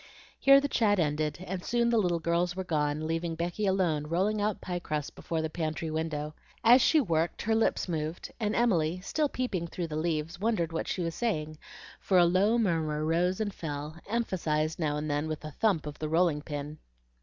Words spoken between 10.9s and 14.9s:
was saying, for a low murmur rose and fell, emphasized